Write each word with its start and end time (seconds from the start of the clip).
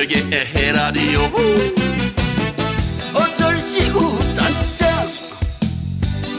윤택의 0.00 0.30
에헤라디오 0.32 1.20
어쩔 3.14 3.60
시구 3.60 4.18
짠짠 4.32 5.04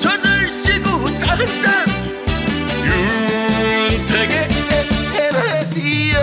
저들 0.02 0.48
시구 0.64 1.20
짠짠 1.20 1.86
윤택의 3.92 4.48
에헤라디오 5.14 6.18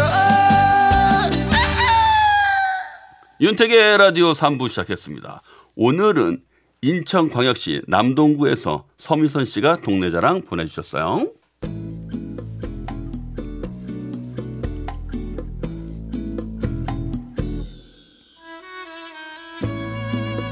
윤택의 3.41 3.99
라디오 3.99 4.33
3부 4.33 4.69
시작했습니다. 4.69 5.43
오늘은 5.77 6.43
인천광역시 6.83 7.83
남동구에서 7.87 8.87
서미선 8.97 9.45
씨가 9.45 9.77
동네 9.83 10.11
자랑 10.11 10.43
보내주셨어요. 10.43 11.38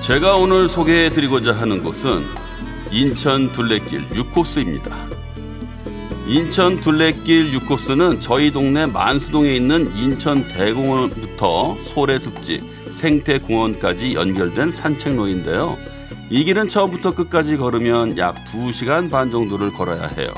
제가 0.06 0.36
오늘 0.36 0.68
소개해드리고자 0.68 1.52
하는 1.52 1.82
곳은 1.82 2.26
인천 2.92 3.50
둘레길 3.50 4.08
6코스입니다. 4.10 4.92
인천 6.28 6.78
둘레길 6.78 7.50
6코스는 7.58 8.20
저희 8.20 8.52
동네 8.52 8.86
만수동에 8.86 9.56
있는 9.56 9.92
인천 9.96 10.46
대공원부터 10.46 11.78
소래습지, 11.82 12.62
생태공원까지 12.88 14.14
연결된 14.14 14.70
산책로인데요. 14.70 15.76
이 16.30 16.44
길은 16.44 16.68
처음부터 16.68 17.12
끝까지 17.12 17.56
걸으면 17.56 18.16
약 18.16 18.44
2시간 18.44 19.10
반 19.10 19.32
정도를 19.32 19.72
걸어야 19.72 20.06
해요. 20.06 20.32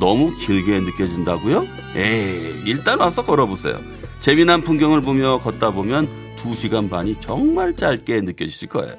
너무 0.00 0.34
길게 0.34 0.80
느껴진다고요? 0.80 1.68
에이, 1.94 2.62
일단 2.64 2.98
와서 2.98 3.24
걸어보세요. 3.24 3.78
재미난 4.18 4.60
풍경을 4.62 5.02
보며 5.02 5.38
걷다 5.38 5.70
보면 5.70 6.27
2시간 6.38 6.88
반이 6.88 7.16
정말 7.20 7.74
짧게 7.76 8.22
느껴지실 8.22 8.68
거예요. 8.68 8.94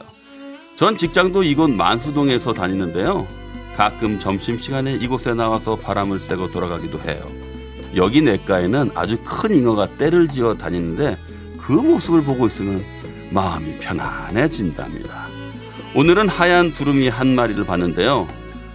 전 0.76 0.98
직장도 0.98 1.44
이곳 1.44 1.70
만수동에서 1.70 2.54
다니는데요. 2.54 3.28
가끔 3.76 4.20
점심시간에 4.20 4.94
이곳에 4.96 5.34
나와서 5.34 5.76
바람을 5.76 6.20
쐬고 6.20 6.52
돌아가기도 6.52 7.00
해요. 7.02 7.22
여기 7.96 8.22
냇가에는 8.22 8.92
아주 8.94 9.18
큰 9.24 9.56
잉어가 9.56 9.98
떼를 9.98 10.28
지어 10.28 10.54
다니는데 10.54 11.18
그 11.58 11.72
모습을 11.74 12.24
보고 12.24 12.48
있으면 12.48 12.84
마음이 13.32 13.80
편안해진답니다. 13.80 15.28
오늘은 15.96 16.30
하얀 16.30 16.74
두루미 16.74 17.08
한 17.10 17.36
마리를 17.36 17.64
봤는데요. 17.66 18.28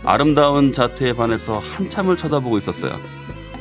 아름다운 0.05 0.73
자태에 0.73 1.13
반해서 1.13 1.59
한참을 1.59 2.17
쳐다보고 2.17 2.59
있었어요. 2.59 2.99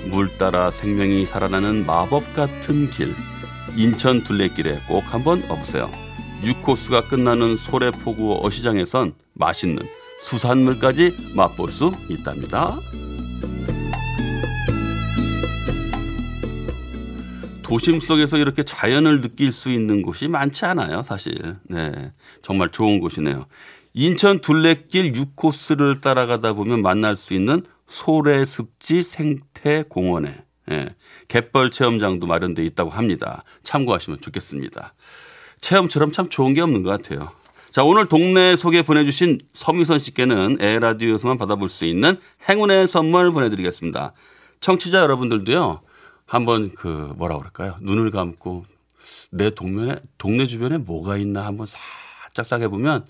물 0.06 0.38
따라 0.38 0.72
생명이 0.72 1.26
살아나는 1.26 1.86
마법 1.86 2.34
같은 2.34 2.90
길. 2.90 3.16
인천 3.76 4.24
둘레길에 4.24 4.82
꼭 4.88 5.14
한번 5.14 5.44
와보세요. 5.50 5.90
6코스가 6.44 7.08
끝나는 7.08 7.58
소래포구 7.58 8.40
어시장에선 8.44 9.14
맛있는 9.34 9.88
수산물까지 10.20 11.32
맛볼 11.36 11.72
수 11.72 11.92
있답니다. 12.10 12.80
도심 17.64 18.00
속에서 18.00 18.38
이렇게 18.38 18.62
자연을 18.62 19.22
느낄 19.22 19.52
수 19.52 19.72
있는 19.72 20.04
곳이 20.04 20.28
많지 20.28 20.66
않아요, 20.66 21.02
사실. 21.02 21.56
네. 21.64 22.12
정말 22.44 22.70
좋은 22.70 23.00
곳이네요. 23.00 23.48
인천 23.94 24.42
둘레길 24.42 25.14
6코스를 25.14 26.02
따라가다 26.02 26.54
보면 26.54 26.82
만날 26.82 27.16
수 27.16 27.34
있는 27.34 27.64
소래습지 27.88 29.02
생태공원에 29.02 30.44
예, 30.72 30.96
갯벌 31.28 31.72
체험장도 31.72 32.28
마련되어 32.28 32.64
있다고 32.66 32.90
합니다. 32.90 33.44
참고하시면 33.64 34.22
좋겠습니다. 34.22 34.94
체험처럼 35.62 36.12
참 36.12 36.30
좋은 36.30 36.54
게 36.54 36.62
없는 36.62 36.84
것 36.84 36.90
같아요. 36.90 37.32
자, 37.72 37.84
오늘 37.84 38.08
동네 38.08 38.56
소개 38.56 38.84
보내주신 38.84 39.40
서미선 39.54 39.98
씨께는 40.00 40.58
에라디오에서만 40.60 41.38
받아볼 41.38 41.70
수 41.70 41.86
있는 41.86 42.18
행운의 42.48 42.88
선물 42.88 43.32
보내드리겠습니다. 43.32 44.14
청취자 44.60 45.00
여러분들도요, 45.00 45.82
한번 46.26 46.72
그 46.76 47.14
뭐라 47.18 47.38
그럴까요? 47.38 47.76
눈을 47.82 48.12
감고 48.12 48.66
내 49.32 49.50
동네, 49.50 49.96
동네 50.18 50.46
주변에 50.46 50.78
뭐가 50.78 51.18
있나 51.18 51.46
한번 51.46 51.66
살짝 51.66 52.46
싹 52.46 52.62
해보면 52.62 53.06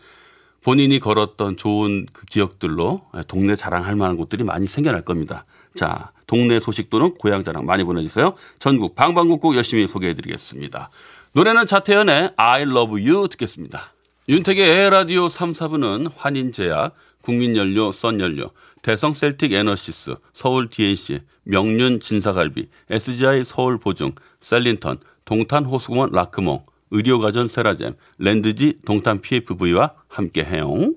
본인이 0.63 0.99
걸었던 0.99 1.57
좋은 1.57 2.05
그 2.13 2.25
기억들로 2.25 3.03
동네 3.27 3.55
자랑할 3.55 3.95
만한 3.95 4.15
곳들이 4.15 4.43
많이 4.45 4.67
생겨날 4.67 5.01
겁니다. 5.01 5.45
자, 5.75 6.11
동네 6.27 6.59
소식 6.59 6.89
또는 6.89 7.13
고향 7.15 7.43
자랑 7.43 7.65
많이 7.65 7.83
보내주세요. 7.83 8.35
전국 8.59 8.95
방방곡곡 8.95 9.55
열심히 9.55 9.87
소개해드리겠습니다. 9.87 10.89
노래는 11.33 11.65
차태현의 11.65 12.33
I 12.37 12.61
Love 12.63 13.07
You 13.07 13.27
듣겠습니다. 13.29 13.93
윤택의 14.29 14.67
에라디오 14.67 15.27
3, 15.27 15.51
4부는 15.51 16.11
환인제약, 16.15 16.95
국민연료, 17.21 17.91
썬연료, 17.91 18.51
대성 18.81 19.13
셀틱 19.13 19.53
에너시스, 19.53 20.15
서울 20.33 20.69
DNC, 20.69 21.21
명륜 21.43 21.99
진사갈비, 21.99 22.67
SGI 22.89 23.43
서울보증, 23.45 24.13
셀린턴, 24.39 24.99
동탄 25.25 25.65
호수공원 25.65 26.11
라크몽, 26.11 26.65
의료가전 26.91 27.47
세라젬, 27.47 27.95
랜드지 28.19 28.79
동탄 28.85 29.19
PFV와 29.21 29.93
함께해요. 30.07 30.93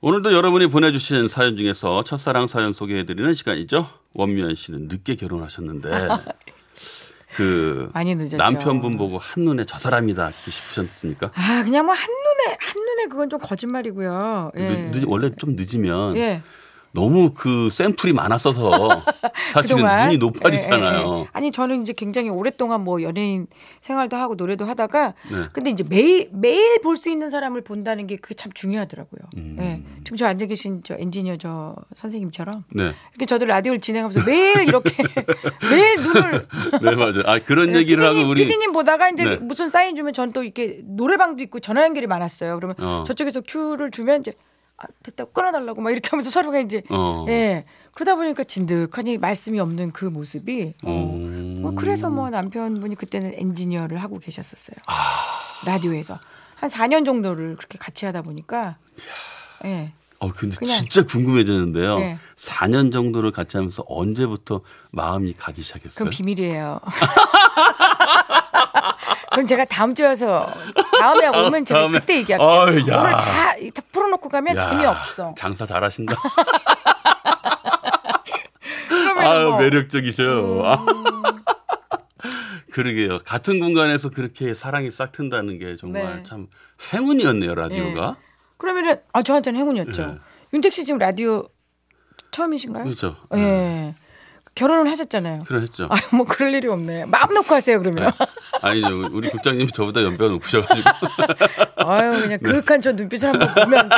오늘도 0.00 0.32
여러분이 0.32 0.68
보내주신 0.68 1.26
사연 1.26 1.56
중에서 1.56 2.04
첫사랑 2.04 2.46
사연 2.46 2.72
소개해드리는 2.72 3.34
시간이죠. 3.34 3.88
원미연 4.14 4.54
씨는 4.54 4.86
늦게 4.88 5.16
결혼하셨는데 5.16 5.90
그 7.34 7.90
많이 7.92 8.14
늦었죠. 8.14 8.36
남편분 8.36 8.96
보고 8.96 9.18
한 9.18 9.44
눈에 9.44 9.64
저 9.64 9.76
사람이다 9.78 10.30
싶으셨습니까? 10.32 11.30
아 11.34 11.62
그냥 11.64 11.84
뭐 11.86 11.94
한 11.94 12.06
눈에 12.08 12.56
한 12.60 12.82
눈에 12.84 13.06
그건 13.06 13.28
좀 13.28 13.40
거짓말이고요. 13.40 14.52
예. 14.56 14.68
늦, 14.92 15.00
늦, 15.00 15.04
원래 15.06 15.30
좀 15.36 15.54
늦으면 15.56 16.16
예. 16.16 16.42
너무 16.92 17.30
그 17.34 17.68
샘플이 17.70 18.12
많았어서 18.12 19.02
사실은. 19.52 19.84
눈이 20.04 20.18
높아지잖아요. 20.18 20.98
예, 20.98 21.16
예, 21.16 21.20
예. 21.20 21.26
아니 21.32 21.52
저는 21.52 21.82
이제 21.82 21.92
굉장히 21.92 22.28
오랫동안 22.30 22.82
뭐 22.84 23.02
연예인 23.02 23.46
생활도 23.80 24.16
하고 24.16 24.34
노래도 24.34 24.64
하다가 24.64 25.14
네. 25.30 25.36
근데 25.52 25.70
이제 25.70 25.84
매일 25.88 26.28
매일 26.32 26.80
볼 26.80 26.96
수 26.98 27.10
있는 27.10 27.30
사람을 27.30 27.62
본다는 27.62 28.06
게 28.08 28.16
그게 28.16 28.34
참 28.34 28.50
중요하더라고요. 28.52 29.20
음. 29.36 29.56
예. 29.60 29.82
지금 30.04 30.16
저 30.16 30.26
앉아 30.26 30.46
계신 30.46 30.80
저 30.82 30.94
엔지니어 30.98 31.36
저 31.36 31.76
선생님처럼 31.94 32.64
네. 32.74 32.92
이렇게 33.12 33.26
저도 33.26 33.44
라디오를 33.44 33.80
진행하면서 33.80 34.24
매일 34.24 34.62
이렇게 34.66 34.90
매일 35.70 35.96
눈을 36.00 36.46
네, 36.82 36.96
맞아요. 36.96 37.22
아, 37.26 37.38
그런 37.38 37.76
얘기를 37.76 38.02
하고 38.04 38.28
우리 38.28 38.42
네, 38.42 38.46
피디님 38.48 38.72
보다가 38.72 39.10
이제 39.10 39.24
네. 39.24 39.36
무슨 39.36 39.68
사인 39.68 39.94
주면 39.94 40.12
전 40.12 40.28
또 40.32 40.42
이렇게 40.42 40.80
노래방도 40.84 41.42
있고 41.44 41.58
전화 41.58 41.82
연결이 41.84 42.06
많았어요. 42.06 42.54
그러면 42.56 42.76
어. 42.80 43.04
저쪽에서 43.06 43.40
큐를 43.48 43.90
주면 43.90 44.20
이제 44.20 44.32
아, 44.78 44.84
됐다 45.02 45.24
끊어달라고 45.26 45.80
막 45.82 45.90
이렇게 45.90 46.08
하면서 46.08 46.30
서로가 46.30 46.60
이제 46.60 46.82
어. 46.90 47.26
예 47.28 47.64
그러다 47.92 48.14
보니까 48.14 48.44
진득하니 48.44 49.18
말씀이 49.18 49.58
없는 49.58 49.90
그 49.90 50.04
모습이 50.04 50.74
어, 50.84 50.90
음. 51.14 51.58
뭐 51.62 51.72
그래서 51.74 52.08
뭐 52.10 52.30
남편분이 52.30 52.94
그때는 52.94 53.34
엔지니어를 53.36 53.98
하고 54.02 54.18
계셨었어요. 54.20 54.76
아. 54.86 54.94
라디오에서 55.66 56.20
한 56.54 56.70
4년 56.70 57.04
정도를 57.04 57.56
그렇게 57.56 57.76
같이 57.78 58.06
하다 58.06 58.22
보니까 58.22 58.76
예. 59.64 59.92
어, 60.20 60.28
근데 60.32 60.54
그냥- 60.56 60.78
진짜 60.78 61.04
궁금해졌는데요. 61.04 61.98
네. 61.98 62.18
4년 62.36 62.92
정도를 62.92 63.30
같이 63.32 63.56
하면서 63.56 63.84
언제부터 63.88 64.60
마음이 64.90 65.32
가기 65.34 65.62
시작했어요? 65.62 65.94
그건 65.94 66.10
비밀이에요. 66.10 66.80
그건 69.30 69.46
제가 69.46 69.64
다음 69.66 69.94
주여서 69.94 70.52
다음에 71.00 71.26
오면 71.28 71.64
제가 71.64 71.80
다음에. 71.80 72.00
그때 72.00 72.16
얘기할게요. 72.18 72.48
야. 72.48 73.00
오늘 73.00 73.12
다, 73.12 73.54
다 73.74 73.82
풀어놓고 73.92 74.28
가면 74.28 74.56
야, 74.56 74.60
재미없어. 74.60 75.34
장사 75.36 75.66
잘하신다. 75.66 76.14
아유, 79.18 79.50
뭐. 79.50 79.58
매력적이셔요. 79.60 80.62
아. 80.64 80.86
그러게요. 82.72 83.18
같은 83.20 83.58
공간에서 83.60 84.08
그렇게 84.10 84.54
사랑이 84.54 84.90
싹 84.90 85.10
튼다는 85.12 85.58
게 85.58 85.74
정말 85.76 86.16
네. 86.16 86.22
참 86.22 86.46
행운이었네요, 86.92 87.54
라디오가. 87.54 88.16
그러면은 88.56 89.00
아 89.12 89.22
저한테는 89.22 89.58
행운이었죠. 89.60 90.06
네. 90.06 90.18
윤택 90.52 90.72
씨 90.72 90.84
지금 90.84 90.98
라디오 90.98 91.48
처음이신가요? 92.30 92.84
그렇죠. 92.84 93.16
예. 93.36 93.94
결혼을 94.58 94.90
하셨잖아요. 94.90 95.44
그러했죠. 95.46 95.86
아유 95.88 96.00
뭐 96.12 96.26
그럴 96.26 96.52
일이 96.52 96.66
없네. 96.66 97.04
마음 97.06 97.32
놓고 97.32 97.54
하세요 97.54 97.78
그러면. 97.78 98.10
아니죠. 98.60 99.08
우리 99.12 99.28
국장님이 99.30 99.70
저보다 99.70 100.02
연배가 100.02 100.30
높으셔가지고. 100.30 100.90
아유 101.88 102.10
네. 102.12 102.20
그냥 102.22 102.38
그윽한 102.40 102.80
저 102.80 102.90
눈빛을 102.92 103.28
한번 103.28 103.54
보면서 103.54 103.96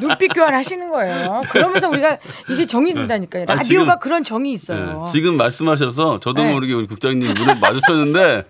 눈빛 0.00 0.28
교환하시는 0.34 0.90
거예요. 0.90 1.40
그러면서 1.50 1.88
우리가 1.88 2.18
이게 2.50 2.66
정이 2.66 2.92
된다니까요. 2.92 3.46
아니, 3.48 3.58
라디오가 3.58 3.84
지금- 3.94 3.98
그런 4.00 4.22
정이 4.22 4.52
있어요. 4.52 5.04
네, 5.06 5.10
지금 5.12 5.38
말씀하셔서 5.38 6.20
저도 6.20 6.42
네. 6.42 6.52
모르게 6.52 6.74
우리 6.74 6.86
국장님 6.86 7.32
눈을 7.32 7.56
마주쳤는데 7.58 8.42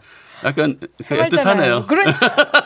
약간 0.44 0.78
그 1.06 1.16
애틋하네요. 1.16 1.86
그러니까. 1.86 2.65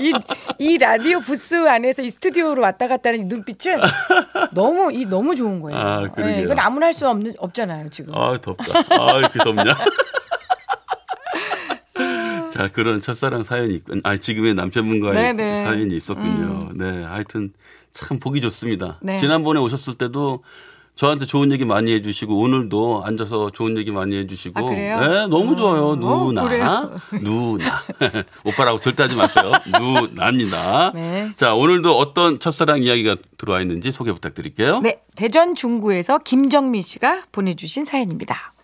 이, 0.00 0.12
이 0.58 0.78
라디오 0.78 1.20
부스 1.20 1.68
안에서 1.68 2.02
이 2.02 2.10
스튜디오로 2.10 2.62
왔다 2.62 2.88
갔다 2.88 3.10
하는 3.10 3.22
이 3.22 3.24
눈빛은 3.24 3.78
너무, 4.52 4.92
이 4.92 5.04
너무 5.06 5.34
좋은 5.36 5.60
거예요. 5.60 5.78
아, 5.78 6.00
그러게요. 6.08 6.36
예, 6.36 6.42
이건 6.42 6.58
아무나 6.58 6.86
할 6.86 6.94
수 6.94 7.08
없는, 7.08 7.34
없잖아요, 7.38 7.88
지금. 7.90 8.14
아 8.14 8.38
덥다. 8.40 8.78
아 8.90 9.18
이렇게 9.18 9.38
덥냐? 9.38 9.64
자 12.50 12.68
그런 12.72 13.00
첫사랑 13.00 13.42
사연이 13.44 13.74
있, 13.74 13.82
아 14.04 14.16
지금의 14.16 14.54
남편분과의 14.54 15.14
네네. 15.34 15.64
사연이 15.64 15.96
있었군요. 15.96 16.70
네, 16.74 17.04
하여튼 17.04 17.52
참 17.92 18.18
보기 18.18 18.40
좋습니다. 18.40 18.98
네. 19.02 19.18
지난번에 19.18 19.60
오셨을 19.60 19.94
때도 19.94 20.42
저한테 20.96 21.26
좋은 21.26 21.52
얘기 21.52 21.66
많이 21.66 21.92
해주시고 21.92 22.38
오늘도 22.38 23.02
앉아서 23.04 23.50
좋은 23.50 23.76
얘기 23.76 23.92
많이 23.92 24.16
해주시고 24.16 24.58
아, 24.58 24.62
그래요? 24.62 24.98
네, 24.98 25.06
너무 25.26 25.54
좋아요. 25.54 25.94
누나, 25.96 26.44
그래요? 26.44 26.90
누나, 27.22 27.82
오빠라고 28.44 28.80
절대 28.80 29.02
하지 29.02 29.14
마세요. 29.14 29.52
누나입니다. 29.70 30.92
네. 30.94 31.30
자 31.36 31.54
오늘도 31.54 31.96
어떤 31.98 32.38
첫사랑 32.38 32.82
이야기가 32.82 33.16
들어와 33.36 33.60
있는지 33.60 33.92
소개 33.92 34.10
부탁드릴게요. 34.10 34.80
네, 34.80 35.02
대전 35.14 35.54
중구에서 35.54 36.16
김정민 36.18 36.80
씨가 36.80 37.24
보내주신 37.30 37.84
사연입니다. 37.84 38.54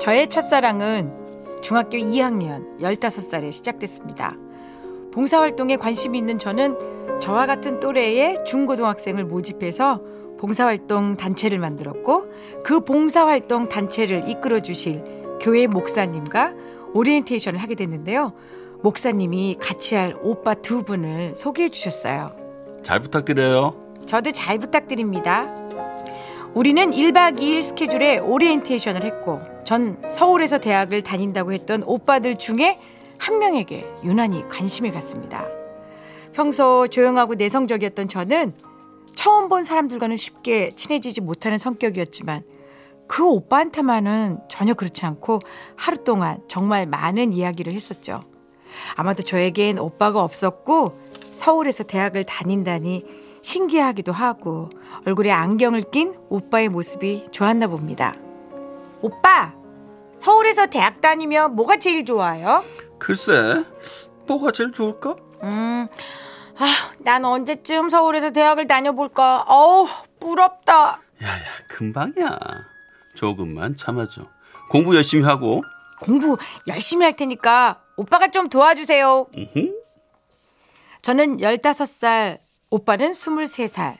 저의 0.00 0.28
첫사랑은 0.28 1.17
중학교 1.62 1.98
2학년 1.98 2.78
15살에 2.80 3.52
시작됐습니다. 3.52 4.36
봉사활동에 5.12 5.76
관심이 5.76 6.18
있는 6.18 6.38
저는 6.38 6.76
저와 7.20 7.46
같은 7.46 7.80
또래의 7.80 8.44
중고등학생을 8.44 9.24
모집해서 9.24 10.00
봉사활동 10.38 11.16
단체를 11.16 11.58
만들었고 11.58 12.26
그 12.62 12.80
봉사활동 12.80 13.68
단체를 13.68 14.28
이끌어 14.28 14.60
주실 14.60 15.02
교회 15.40 15.66
목사님과 15.66 16.54
오리엔테이션을 16.94 17.58
하게 17.58 17.74
됐는데요. 17.74 18.32
목사님이 18.82 19.56
같이 19.60 19.96
할 19.96 20.16
오빠 20.22 20.54
두 20.54 20.84
분을 20.84 21.34
소개해 21.34 21.68
주셨어요. 21.68 22.30
잘 22.82 23.00
부탁드려요. 23.00 23.74
저도 24.06 24.30
잘 24.32 24.58
부탁드립니다. 24.58 25.52
우리는 26.54 26.90
1박 26.90 27.40
2일 27.40 27.62
스케줄에 27.62 28.18
오리엔테이션을 28.18 29.04
했고 29.04 29.40
전 29.68 30.02
서울에서 30.10 30.60
대학을 30.60 31.02
다닌다고 31.02 31.52
했던 31.52 31.82
오빠들 31.82 32.38
중에 32.38 32.78
한 33.18 33.38
명에게 33.38 33.84
유난히 34.02 34.48
관심이 34.48 34.90
갔습니다. 34.90 35.46
평소 36.32 36.86
조용하고 36.86 37.34
내성적이었던 37.34 38.08
저는 38.08 38.54
처음 39.14 39.50
본 39.50 39.64
사람들과는 39.64 40.16
쉽게 40.16 40.70
친해지지 40.70 41.20
못하는 41.20 41.58
성격이었지만 41.58 42.40
그 43.08 43.28
오빠한테만은 43.28 44.38
전혀 44.48 44.72
그렇지 44.72 45.04
않고 45.04 45.40
하루 45.76 46.02
동안 46.02 46.40
정말 46.48 46.86
많은 46.86 47.34
이야기를 47.34 47.70
했었죠. 47.74 48.20
아마도 48.96 49.22
저에겐 49.22 49.78
오빠가 49.78 50.24
없었고 50.24 50.98
서울에서 51.34 51.84
대학을 51.84 52.24
다닌다니 52.24 53.04
신기하기도 53.42 54.12
하고 54.12 54.70
얼굴에 55.04 55.30
안경을 55.30 55.82
낀 55.90 56.14
오빠의 56.30 56.70
모습이 56.70 57.26
좋았나 57.32 57.66
봅니다. 57.66 58.14
오빠, 59.00 59.52
서울에서 60.18 60.66
대학 60.66 61.00
다니면 61.00 61.54
뭐가 61.54 61.78
제일 61.78 62.04
좋아요? 62.04 62.64
글쎄, 62.98 63.64
뭐가 64.26 64.50
제일 64.52 64.72
좋을까? 64.72 65.14
음, 65.44 65.86
아, 66.58 66.66
난 66.98 67.24
언제쯤 67.24 67.90
서울에서 67.90 68.30
대학을 68.30 68.66
다녀볼까? 68.66 69.44
어우, 69.46 69.86
부럽다. 70.20 71.00
야야, 71.22 71.44
금방이야. 71.68 72.38
조금만 73.14 73.76
참아줘. 73.76 74.22
공부 74.70 74.94
열심히 74.96 75.24
하고. 75.24 75.62
공부 76.00 76.36
열심히 76.66 77.04
할 77.04 77.16
테니까 77.16 77.82
오빠가 77.96 78.28
좀 78.28 78.48
도와주세요. 78.48 79.26
으흠. 79.36 79.74
저는 81.02 81.38
15살, 81.38 82.38
오빠는 82.70 83.12
23살. 83.12 83.98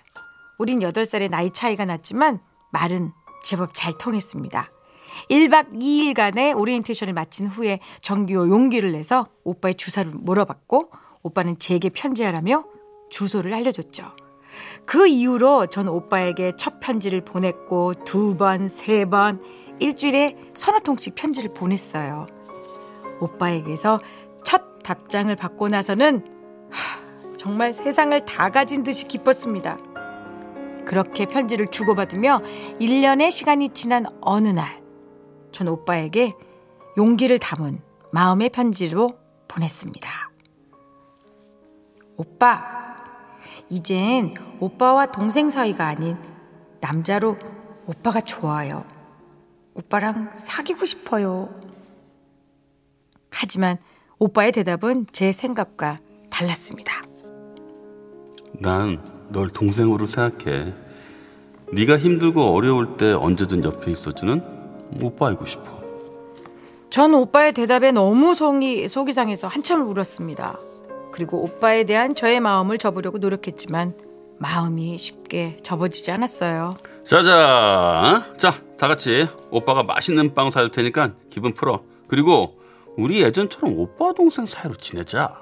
우린 0.59 0.81
8살의 0.81 1.31
나이 1.31 1.51
차이가 1.53 1.85
났지만 1.85 2.41
말은 2.71 3.13
제법 3.45 3.73
잘 3.75 3.97
통했습니다. 3.97 4.71
1박 5.31 5.81
2일간의 5.81 6.57
오리엔테이션을 6.57 7.15
마친 7.15 7.47
후에 7.47 7.81
정기호 8.01 8.49
용기를 8.49 8.93
내서 8.93 9.27
오빠의 9.45 9.75
주사를 9.75 10.11
물어봤고 10.15 10.91
오빠는 11.23 11.59
제게 11.59 11.89
편지하라며 11.89 12.65
주소를 13.11 13.53
알려줬죠. 13.55 14.13
그 14.85 15.07
이후로 15.07 15.67
전 15.67 15.89
오빠에게 15.89 16.53
첫 16.57 16.81
편지를 16.81 17.21
보냈고 17.21 17.93
두 18.05 18.37
번, 18.37 18.69
세 18.69 19.05
번, 19.05 19.43
일주일에 19.79 20.37
서너 20.55 20.81
통씩 20.81 21.15
편지를 21.15 21.53
보냈어요. 21.53 22.27
오빠에게서 23.21 24.01
첫 24.45 24.83
답장을 24.83 25.35
받고 25.37 25.69
나서는 25.69 26.25
하, 26.71 27.37
정말 27.37 27.75
세상을 27.75 28.25
다 28.25 28.49
가진 28.49 28.83
듯이 28.83 29.07
기뻤습니다. 29.07 29.79
그렇게 30.87 31.27
편지를 31.27 31.67
주고받으며 31.67 32.41
1년의 32.81 33.31
시간이 33.31 33.69
지난 33.71 34.07
어느 34.21 34.49
날, 34.49 34.81
전 35.59 35.67
오빠에게 35.67 36.35
용기를 36.97 37.41
담은 37.41 37.81
마음의 38.13 38.51
편지로 38.51 39.09
보냈습니다. 39.49 40.09
오빠, 42.17 42.65
이젠 43.69 44.35
오빠와 44.61 45.07
동생 45.07 45.51
사이가 45.51 45.85
아닌 45.85 46.17
남자로 46.81 47.37
오빠가 47.87 48.21
좋아요. 48.21 48.85
오빠랑 49.75 50.31
사귀고 50.45 50.87
싶어요. 50.87 51.53
하지만 53.29 53.79
오빠의 54.21 54.53
대답은 54.53 55.07
제 55.11 55.33
생각과 55.33 55.99
달랐습니다. 56.31 57.03
난 58.61 59.03
널 59.31 59.51
동생으로 59.51 60.07
생각해. 60.07 60.73
네가 61.73 61.99
힘들고 61.99 62.43
어려울 62.43 62.97
때 62.97 63.13
언제든 63.13 63.65
옆에 63.65 63.91
있어주는 63.91 64.58
오빠이고 65.01 65.47
싶어. 65.47 65.79
전 66.91 67.15
오빠의 67.15 67.53
대답에 67.53 67.93
너무 67.93 68.35
속이, 68.35 68.89
속이 68.89 69.13
상해서 69.13 69.47
한참을 69.47 69.85
울었습니다. 69.85 70.59
그리고 71.13 71.43
오빠에 71.43 71.85
대한 71.85 72.15
저의 72.15 72.41
마음을 72.41 72.79
접으려고 72.79 73.19
노력했지만 73.19 73.95
마음이 74.39 74.97
쉽게 74.99 75.59
접어지지 75.63 76.11
않았어요. 76.13 76.71
자자, 77.05 78.23
자, 78.39 78.55
다 78.79 78.89
같이 78.89 79.29
오빠가 79.51 79.83
맛있는 79.83 80.35
빵 80.35 80.51
사줄 80.51 80.71
테니까 80.71 81.13
기분 81.31 81.53
풀어. 81.53 81.83
그리고 82.07 82.59
우리 82.97 83.23
예전처럼 83.23 83.79
오빠 83.79 84.13
동생 84.13 84.47
사이로 84.47 84.75
지내자. 84.77 85.41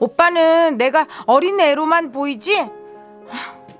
오빠는 0.00 0.76
내가 0.78 1.06
어린 1.26 1.60
애로만 1.60 2.12
보이지? 2.12 2.68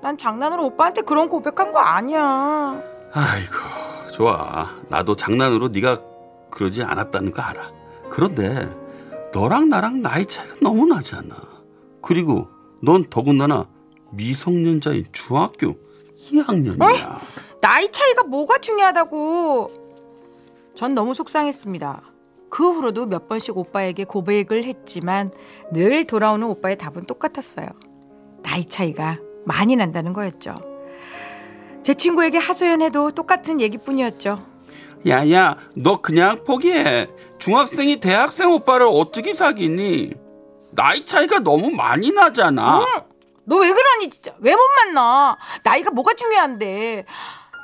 난 0.01 0.17
장난으로 0.17 0.65
오빠한테 0.65 1.01
그런 1.01 1.27
고백한 1.29 1.71
거 1.71 1.79
아니야. 1.79 2.81
아이고, 3.11 3.53
좋아. 4.19 4.69
나도 4.89 5.15
장난으로 5.15 5.69
네가 5.69 6.01
그러지 6.51 6.83
않았다는 6.83 7.31
거 7.31 7.41
알아. 7.41 7.71
그런데 8.09 8.69
너랑 9.33 9.69
나랑 9.69 10.01
나이 10.01 10.25
차이가 10.25 10.55
너무 10.61 10.85
나잖아. 10.87 11.37
그리고 12.01 12.49
넌 12.83 13.09
더군다나 13.09 13.69
미성년자인 14.11 15.05
중학교 15.13 15.75
2학년이야. 16.29 17.19
나이 17.61 17.89
차이가 17.93 18.23
뭐가 18.23 18.57
중요하다고. 18.57 19.71
전 20.75 20.93
너무 20.93 21.13
속상했습니다. 21.13 22.01
그 22.49 22.71
후로도 22.71 23.05
몇 23.05 23.29
번씩 23.29 23.57
오빠에게 23.57 24.03
고백을 24.03 24.65
했지만 24.65 25.31
늘 25.71 26.05
돌아오는 26.05 26.45
오빠의 26.45 26.77
답은 26.77 27.05
똑같았어요. 27.05 27.67
나이 28.43 28.65
차이가 28.65 29.15
많이 29.45 29.77
난다는 29.77 30.11
거였죠. 30.11 30.55
제 31.83 31.93
친구에게 31.93 32.37
하소연해도 32.37 33.11
똑같은 33.11 33.59
얘기뿐이었죠. 33.61 34.45
야야, 35.07 35.57
너 35.75 36.01
그냥 36.01 36.43
포기해. 36.43 37.09
중학생이 37.39 37.99
대학생 37.99 38.51
오빠를 38.51 38.87
어떻게 38.91 39.33
사귀니? 39.33 40.13
나이 40.71 41.05
차이가 41.05 41.39
너무 41.39 41.71
많이 41.71 42.11
나잖아. 42.11 42.85
너왜 43.45 43.71
그러니 43.71 44.09
진짜 44.09 44.33
왜 44.39 44.53
못 44.53 44.59
만나? 44.85 45.37
나이가 45.63 45.89
뭐가 45.91 46.13
중요한데 46.13 47.05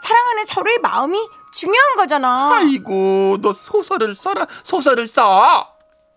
사랑하는 0.02 0.46
서로의 0.46 0.80
마음이 0.80 1.18
중요한 1.54 1.96
거잖아. 1.98 2.54
아이고, 2.56 3.38
너 3.42 3.54
소설을 3.54 4.16
써라, 4.16 4.48
소설을 4.64 5.08
써. 5.08 5.68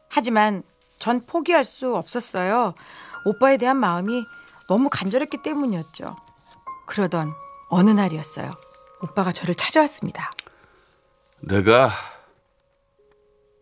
하지만 0.09 0.63
전 0.99 1.21
포기할 1.25 1.65
수 1.65 1.95
없었어요. 1.95 2.75
오빠에 3.25 3.57
대한 3.57 3.77
마음이 3.77 4.25
너무 4.69 4.89
간절했기 4.91 5.43
때문이었죠. 5.43 6.17
그러던 6.87 7.33
어느 7.69 7.91
날이었어요. 7.91 8.53
오빠가 9.03 9.33
저를 9.33 9.55
찾아왔습니다. 9.55 10.31
내가 11.41 11.91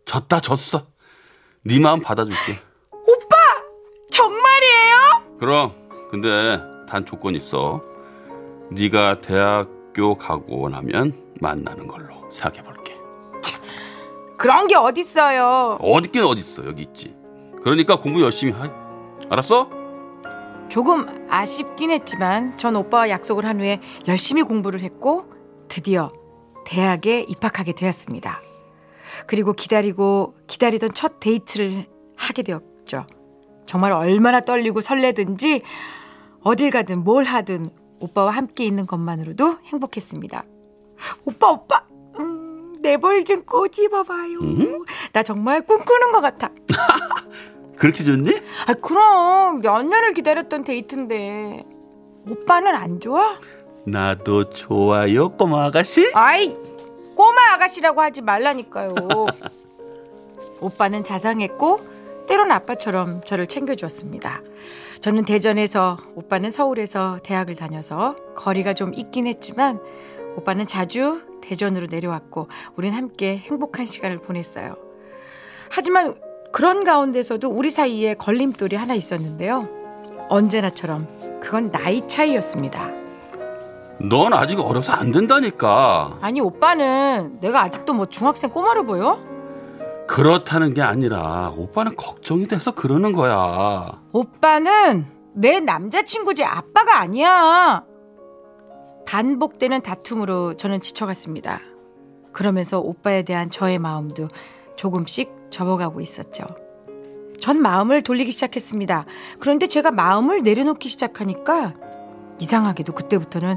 졌다 0.04 0.40
졌어. 0.40 0.86
네 1.62 1.78
마음 1.78 2.00
받아줄게. 2.00 2.60
정말이에요? 4.10 5.36
그럼 5.38 5.74
근데 6.10 6.60
단 6.88 7.04
조건 7.04 7.34
있어. 7.34 7.82
네가 8.70 9.20
대학 9.20 9.76
중학교 9.96 10.14
가고 10.14 10.68
나면 10.68 11.14
만나는 11.40 11.88
걸로 11.88 12.30
생각해 12.30 12.62
볼게. 12.62 12.94
그런 14.36 14.66
게 14.66 14.76
어딨어요. 14.76 15.78
어딨긴 15.80 16.22
어딨어 16.22 16.66
여기 16.66 16.82
있지. 16.82 17.16
그러니까 17.62 17.98
공부 17.98 18.20
열심히 18.20 18.52
하. 18.52 18.70
알았어? 19.30 19.70
조금 20.68 21.26
아쉽긴 21.30 21.90
했지만 21.90 22.56
전 22.58 22.76
오빠와 22.76 23.08
약속을 23.08 23.44
한 23.44 23.60
후에 23.60 23.80
열심히 24.08 24.42
공부를 24.42 24.80
했고 24.80 25.26
드디어 25.68 26.12
대학에 26.66 27.20
입학하게 27.20 27.72
되었습니다. 27.72 28.40
그리고 29.26 29.52
기다리고 29.52 30.34
기다리던 30.46 30.92
첫 30.92 31.20
데이트를 31.20 31.86
하게 32.16 32.42
되었죠. 32.42 33.06
정말 33.66 33.92
얼마나 33.92 34.40
떨리고 34.40 34.80
설레든지 34.80 35.62
어딜 36.42 36.70
가든 36.70 37.04
뭘 37.04 37.24
하든 37.24 37.70
오빠와 37.98 38.30
함께 38.30 38.64
있는 38.64 38.86
것만으로도 38.86 39.58
행복했습니다. 39.64 40.44
오빠 41.24 41.50
오빠 41.50 41.84
음, 42.18 42.76
내볼좀 42.80 43.44
꼬집어봐요. 43.44 44.38
음? 44.40 44.84
나 45.12 45.22
정말 45.22 45.62
꿈꾸는 45.62 46.12
것 46.12 46.20
같아. 46.20 46.50
그렇게 47.76 48.04
좋니? 48.04 48.30
아 48.66 48.74
그럼 48.74 49.60
몇 49.60 49.82
년을 49.82 50.12
기다렸던 50.14 50.64
데이트인데 50.64 51.64
오빠는 52.28 52.74
안 52.74 53.00
좋아? 53.00 53.38
나도 53.86 54.50
좋아요 54.50 55.28
꼬마 55.30 55.66
아가씨. 55.66 56.10
아이 56.14 56.54
꼬마 57.14 57.54
아가씨라고 57.54 58.00
하지 58.00 58.22
말라니까요. 58.22 58.94
오빠는 60.60 61.04
자상했고 61.04 61.80
때론 62.28 62.50
아빠처럼 62.50 63.22
저를 63.24 63.46
챙겨주었습니다. 63.46 64.42
저는 65.00 65.24
대전에서 65.24 65.98
오빠는 66.14 66.50
서울에서 66.50 67.20
대학을 67.22 67.54
다녀서 67.54 68.16
거리가 68.34 68.72
좀 68.72 68.92
있긴 68.94 69.26
했지만 69.26 69.78
오빠는 70.36 70.66
자주 70.66 71.20
대전으로 71.42 71.86
내려왔고 71.88 72.48
우린 72.74 72.92
함께 72.92 73.36
행복한 73.36 73.86
시간을 73.86 74.18
보냈어요. 74.18 74.76
하지만 75.70 76.14
그런 76.56 76.84
가운데서도 76.84 77.50
우리 77.50 77.68
사이에 77.68 78.14
걸림돌이 78.14 78.76
하나 78.76 78.94
있었는데요. 78.94 79.68
언제나처럼 80.30 81.06
그건 81.38 81.70
나이 81.70 82.08
차이였습니다. 82.08 82.88
넌 84.00 84.32
아직 84.32 84.58
어려서 84.58 84.94
안 84.94 85.12
된다니까. 85.12 86.16
아니 86.22 86.40
오빠는 86.40 87.40
내가 87.42 87.60
아직도 87.60 87.92
뭐 87.92 88.06
중학생 88.06 88.48
꼬마로 88.48 88.86
보여? 88.86 89.22
그렇다는 90.08 90.72
게 90.72 90.80
아니라 90.80 91.52
오빠는 91.58 91.94
걱정이 91.94 92.48
돼서 92.48 92.70
그러는 92.70 93.12
거야. 93.12 94.00
오빠는 94.14 95.04
내 95.34 95.60
남자친구지 95.60 96.42
아빠가 96.42 97.00
아니야. 97.00 97.84
반복되는 99.06 99.82
다툼으로 99.82 100.56
저는 100.56 100.80
지쳐갔습니다. 100.80 101.60
그러면서 102.32 102.80
오빠에 102.80 103.24
대한 103.24 103.50
저의 103.50 103.78
마음도 103.78 104.28
조금씩 104.76 105.35
접어가고 105.50 106.00
있었죠. 106.00 106.44
전 107.40 107.60
마음을 107.60 108.02
돌리기 108.02 108.32
시작했습니다. 108.32 109.04
그런데 109.40 109.66
제가 109.66 109.90
마음을 109.90 110.42
내려놓기 110.42 110.88
시작하니까 110.88 111.74
이상하게도 112.38 112.92
그때부터는 112.92 113.56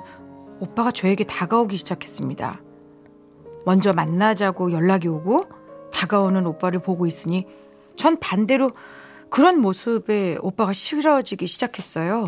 오빠가 0.59 0.91
저에게 0.91 1.23
다가오기 1.23 1.77
시작했습니다. 1.77 2.61
먼저 3.65 3.93
만나자고 3.93 4.71
연락이 4.71 5.07
오고 5.07 5.45
다가오는 5.91 6.45
오빠를 6.45 6.79
보고 6.79 7.05
있으니 7.05 7.47
전 7.95 8.19
반대로 8.19 8.71
그런 9.29 9.59
모습에 9.59 10.37
오빠가 10.41 10.73
싫어지기 10.73 11.47
시작했어요. 11.47 12.27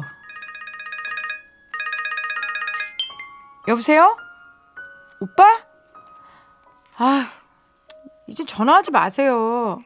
여보세요? 3.68 4.18
오빠? 5.20 5.44
아, 6.98 7.30
이제 8.32 8.46
전화하지 8.46 8.92
마세요. 8.92 9.80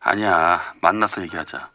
아니야 0.00 0.74
만나서 0.80 1.22
얘기하자. 1.22 1.68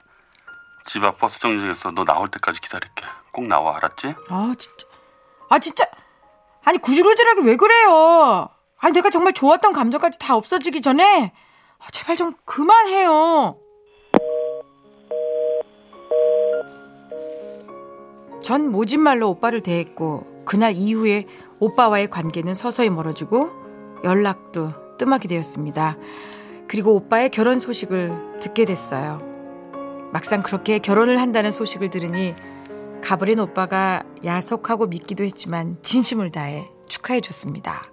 집 0.86 1.04
앞 1.04 1.18
버스 1.20 1.40
정류장에서 1.40 1.92
너 1.92 2.06
나올 2.06 2.30
때까지 2.32 2.62
기다릴게. 2.62 3.04
꼭 3.34 3.46
나와 3.48 3.76
알았지? 3.76 4.16
아, 4.30 4.54
진짜. 4.58 4.88
아, 5.50 5.60
진짜. 5.60 5.84
아니, 6.64 6.78
구질구질하게 6.78 7.42
왜 7.44 7.56
그래요? 7.58 8.50
아니, 8.80 8.94
내가 8.94 9.10
정말 9.10 9.34
좋았던 9.34 9.74
감정까지 9.74 10.18
다 10.18 10.36
없어지기 10.36 10.82
전에 10.82 11.34
아, 11.78 11.86
제발 11.92 12.16
좀 12.16 12.34
그만해요. 12.46 13.58
전 18.42 18.72
모진말로 18.72 19.30
오빠를 19.30 19.60
대했고 19.62 20.44
그날 20.46 20.74
이후에 20.74 21.28
오빠와의 21.60 22.10
관계는 22.10 22.56
서서히 22.56 22.90
멀어지고 22.90 23.52
연락도 24.06 24.72
뜸하게 24.98 25.28
되었습니다. 25.28 25.98
그리고 26.68 26.96
오빠의 26.96 27.30
결혼 27.30 27.60
소식을 27.60 28.40
듣게 28.40 28.66
됐어요. 28.66 29.22
막상 30.12 30.42
그렇게 30.42 30.80
결혼을 30.80 31.20
한다는 31.20 31.52
소식을 31.52 31.90
들으니 31.90 32.34
가버린 33.02 33.40
오빠가 33.40 34.04
야속하고 34.24 34.88
믿기도 34.88 35.24
했지만 35.24 35.78
진심을 35.82 36.32
다해 36.32 36.68
축하해 36.88 37.22
줬습니다. 37.22 37.84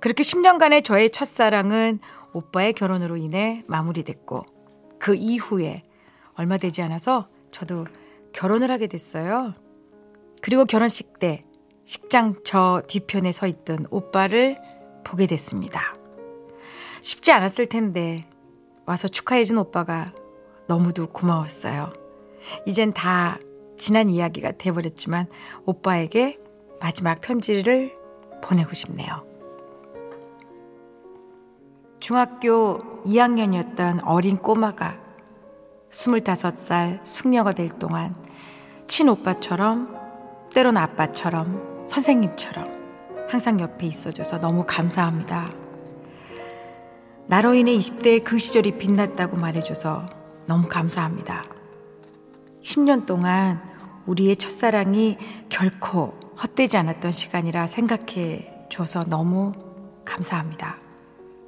그렇게 0.00 0.22
10년간의 0.22 0.84
저의 0.84 1.10
첫사랑은 1.10 2.00
오빠의 2.32 2.72
결혼으로 2.72 3.16
인해 3.16 3.62
마무리됐고 3.68 4.44
그 4.98 5.14
이후에 5.14 5.82
얼마 6.34 6.56
되지 6.58 6.82
않아서 6.82 7.28
저도 7.50 7.86
결혼을 8.32 8.70
하게 8.70 8.86
됐어요. 8.86 9.54
그리고 10.40 10.64
결혼식 10.64 11.18
때 11.18 11.44
식장 11.84 12.34
저 12.44 12.82
뒤편에 12.88 13.32
서 13.32 13.46
있던 13.46 13.86
오빠를 13.90 14.58
보게 15.04 15.26
됐습니다. 15.26 15.94
쉽지 17.00 17.32
않았을 17.32 17.66
텐데 17.66 18.26
와서 18.86 19.08
축하해준 19.08 19.58
오빠가 19.58 20.12
너무도 20.68 21.08
고마웠어요. 21.08 21.92
이젠 22.66 22.92
다 22.92 23.38
지난 23.76 24.08
이야기가 24.08 24.52
돼버렸지만 24.52 25.24
오빠에게 25.64 26.38
마지막 26.80 27.20
편지를 27.20 27.96
보내고 28.42 28.74
싶네요. 28.74 29.26
중학교 32.00 33.02
2학년이었던 33.04 34.00
어린 34.04 34.36
꼬마가 34.36 34.98
25살 35.90 37.04
숙녀가 37.04 37.52
될 37.52 37.68
동안 37.68 38.16
친오빠처럼 38.88 39.96
때론 40.52 40.76
아빠처럼 40.76 41.86
선생님처럼 41.86 42.71
항상 43.32 43.60
옆에 43.60 43.86
있어줘서 43.86 44.40
너무 44.40 44.64
감사합니다. 44.66 45.50
나로 47.28 47.54
인해 47.54 47.72
20대의 47.72 48.24
그 48.24 48.38
시절이 48.38 48.76
빛났다고 48.76 49.38
말해줘서 49.38 50.04
너무 50.46 50.68
감사합니다. 50.68 51.42
10년 52.60 53.06
동안 53.06 53.64
우리의 54.04 54.36
첫사랑이 54.36 55.16
결코 55.48 56.12
헛되지 56.42 56.76
않았던 56.76 57.10
시간이라 57.10 57.68
생각해 57.68 58.66
줘서 58.68 59.02
너무 59.04 59.54
감사합니다. 60.04 60.76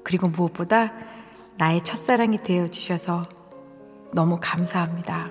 그리고 0.05 0.29
무엇보다 0.29 0.95
나의 1.59 1.85
첫사랑이 1.85 2.39
되어 2.39 2.67
주셔서 2.67 3.25
너무 4.15 4.39
감사합니다. 4.41 5.29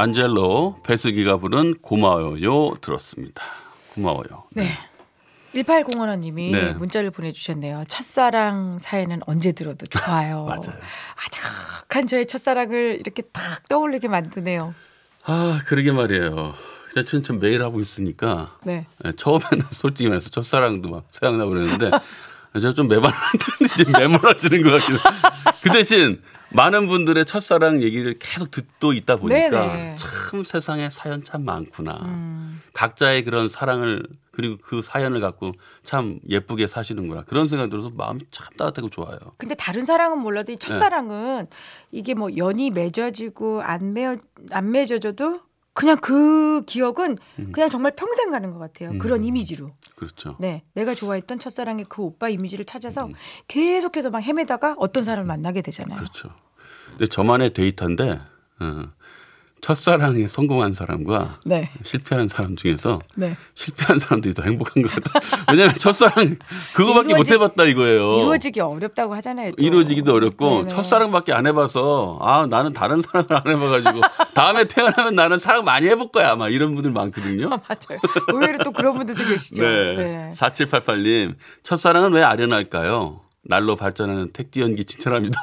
안젤로 0.00 0.80
배슬기가 0.82 1.36
부른 1.36 1.74
고마워요 1.82 2.74
들었습니다. 2.80 3.42
고마워요. 3.92 4.44
네. 4.52 4.64
1805원님이 5.54 6.52
네. 6.52 6.72
문자를 6.72 7.10
보내주셨네요. 7.10 7.84
첫사랑 7.86 8.78
사연은 8.78 9.20
언제 9.26 9.52
들어도 9.52 9.84
좋아요. 9.86 10.46
맞아요. 10.48 10.80
아득한 11.26 12.06
저의 12.06 12.24
첫사랑을 12.24 12.96
이렇게 12.98 13.20
딱 13.24 13.68
떠올리게 13.68 14.08
만드네요. 14.08 14.74
아 15.24 15.60
그러게 15.66 15.92
말이에요. 15.92 16.54
진짜 16.94 17.04
저는 17.06 17.22
좀 17.22 17.38
매일 17.38 17.62
하고 17.62 17.78
있으니까 17.80 18.56
네. 18.64 18.86
네, 19.04 19.12
처음에는 19.14 19.66
솔직히 19.70 20.08
말해서 20.08 20.30
첫사랑도 20.30 20.88
막 20.88 21.08
생각나고 21.10 21.50
그랬는데 21.50 21.90
제가 22.54 22.72
좀 22.72 22.88
매발랐는데 22.88 23.64
이제 23.64 23.84
메모라지는 23.98 24.62
것 24.62 24.70
같기도. 24.80 24.98
그 25.60 25.70
대신 25.72 26.22
많은 26.52 26.86
분들의 26.86 27.24
첫사랑 27.24 27.82
얘기를 27.82 28.18
계속 28.18 28.50
듣고 28.50 28.92
있다 28.92 29.16
보니까 29.16 29.50
네네. 29.50 29.96
참 29.96 30.42
세상에 30.42 30.90
사연 30.90 31.22
참 31.22 31.44
많구나. 31.44 32.00
음. 32.02 32.60
각자의 32.72 33.24
그런 33.24 33.48
사랑을 33.48 34.02
그리고 34.32 34.56
그 34.62 34.80
사연을 34.80 35.20
갖고 35.20 35.52
참 35.82 36.18
예쁘게 36.28 36.66
사시는구나. 36.66 37.24
그런 37.24 37.48
생각이 37.48 37.70
들어서 37.70 37.90
마음이 37.90 38.20
참 38.30 38.48
따뜻하고 38.56 38.88
좋아요. 38.88 39.18
근데 39.36 39.54
다른 39.54 39.84
사랑은 39.84 40.18
몰라도 40.18 40.52
이 40.52 40.56
첫사랑은 40.56 41.46
이게 41.90 42.14
뭐 42.14 42.30
연이 42.36 42.70
맺어지고 42.70 43.62
안 43.62 43.92
맺어 43.92 44.16
안 44.50 44.70
맺어져도 44.70 45.40
그냥 45.72 45.96
그 45.98 46.64
기억은 46.66 47.16
그냥 47.52 47.68
정말 47.68 47.94
평생 47.94 48.30
가는 48.30 48.50
것 48.50 48.58
같아요. 48.58 48.98
그런 48.98 49.24
이미지로. 49.24 49.70
그렇죠. 49.94 50.36
네, 50.40 50.64
내가 50.74 50.94
좋아했던 50.94 51.38
첫사랑의 51.38 51.86
그 51.88 52.02
오빠 52.02 52.28
이미지를 52.28 52.64
찾아서 52.64 53.08
계속해서 53.48 54.10
막 54.10 54.20
헤매다가 54.20 54.76
어떤 54.78 55.04
사람을 55.04 55.26
만나게 55.26 55.62
되잖아요. 55.62 55.96
그렇죠. 55.98 56.30
근데 56.90 57.06
저만의 57.06 57.52
데이터인데 57.52 58.20
어, 58.60 58.92
첫사랑에 59.62 60.26
성공한 60.28 60.74
사람과 60.74 61.38
네. 61.44 61.70
실패한 61.82 62.28
사람 62.28 62.56
중에서 62.56 63.00
네. 63.16 63.36
실패한 63.54 63.98
사람들이 63.98 64.34
더 64.34 64.42
행복한 64.42 64.82
것 64.82 64.90
같다. 64.92 65.20
왜냐하면 65.52 65.74
첫사랑 65.76 66.36
그거밖에 66.74 67.14
못 67.14 67.20
이루어지- 67.26 67.32
해봤다 67.34 67.64
이거예요. 67.64 68.20
이루어지기 68.20 68.60
어렵다고 68.60 69.14
하잖아요. 69.16 69.52
또. 69.52 69.56
이루어지기도 69.64 70.14
어렵고 70.14 70.58
네네. 70.62 70.68
첫사랑밖에 70.70 71.32
안 71.32 71.46
해봐서 71.46 72.18
아 72.22 72.46
나는 72.48 72.72
다른 72.72 73.02
사랑을 73.02 73.26
안 73.32 73.42
해봐가지고 73.46 74.00
다음에 74.34 74.64
태어나면 74.64 75.14
나는 75.14 75.38
사랑 75.38 75.64
많이 75.64 75.86
해볼 75.88 76.10
거야 76.12 76.30
아마 76.30 76.48
이런 76.48 76.74
분들 76.74 76.90
많거든요. 76.92 77.48
맞아요. 77.48 78.00
의외로 78.28 78.58
또 78.64 78.72
그런 78.72 78.96
분들도 78.96 79.24
계시죠. 79.24 79.62
네. 79.62 79.94
네. 79.96 80.30
4788님 80.34 81.34
첫사랑은 81.62 82.12
왜 82.12 82.22
아련할까요? 82.22 83.20
날로 83.42 83.74
발전하는 83.74 84.32
택지 84.32 84.60
연기 84.60 84.84
칭찬합니다. 84.84 85.40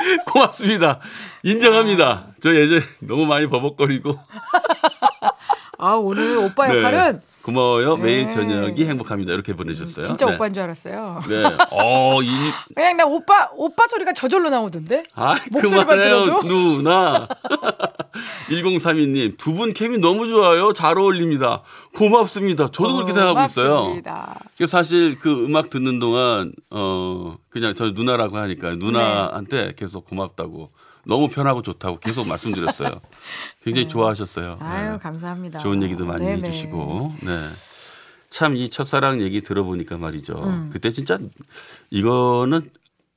아이고, 0.00 0.24
고맙습니다. 0.32 1.00
인정합니다. 1.42 2.28
저 2.40 2.54
예전에 2.54 2.80
너무 3.00 3.26
많이 3.26 3.46
버벅거리고 3.46 4.18
아 5.78 5.92
오늘 5.92 6.36
오빠 6.38 6.68
네. 6.68 6.78
역할은 6.78 7.22
고마워요. 7.42 7.96
매일 7.96 8.24
네. 8.24 8.30
저녁이 8.30 8.84
행복합니다. 8.86 9.32
이렇게 9.32 9.54
보내주셨어요. 9.54 10.04
진짜 10.04 10.26
네. 10.26 10.34
오빠인 10.34 10.52
줄 10.52 10.62
알았어요. 10.62 11.22
네. 11.28 11.42
어, 11.70 12.22
이, 12.22 12.28
그냥 12.74 12.96
나 12.98 13.06
오빠 13.06 13.48
오빠 13.54 13.86
소리가 13.88 14.12
저절로 14.12 14.50
나오던데. 14.50 15.04
아, 15.14 15.36
목소리만 15.50 15.86
그만해요, 15.86 16.24
들어도? 16.24 16.48
누나. 16.48 17.28
1032님, 18.48 19.36
두 19.38 19.54
분 19.54 19.72
케미 19.74 19.98
너무 19.98 20.28
좋아요. 20.28 20.72
잘 20.72 20.98
어울립니다. 20.98 21.62
고맙습니다. 21.96 22.68
저도 22.70 22.94
그렇게 22.94 23.12
생각하고 23.12 23.46
있어요. 23.46 23.68
고맙습니다. 23.76 24.38
그래서 24.56 24.70
사실 24.78 25.18
그 25.18 25.44
음악 25.44 25.70
듣는 25.70 25.98
동안, 25.98 26.52
어, 26.70 27.36
그냥 27.50 27.74
저 27.74 27.90
누나라고 27.90 28.36
하니까 28.38 28.74
누나한테 28.76 29.74
계속 29.76 30.04
고맙다고 30.08 30.70
너무 31.04 31.28
편하고 31.28 31.62
좋다고 31.62 31.98
계속 31.98 32.26
말씀드렸어요. 32.26 33.00
굉장히 33.64 33.88
좋아하셨어요. 33.88 34.58
네. 34.60 34.64
아유 34.66 34.92
네. 34.92 34.98
감사합니다. 34.98 35.58
좋은 35.60 35.82
얘기도 35.82 36.04
많이 36.06 36.24
네네. 36.24 36.46
해주시고, 36.48 37.14
네. 37.22 37.48
참 38.30 38.54
이 38.56 38.68
첫사랑 38.70 39.20
얘기 39.22 39.40
들어보니까 39.42 39.96
말이죠. 39.96 40.34
음. 40.44 40.70
그때 40.72 40.90
진짜 40.90 41.18
이거는 41.90 42.70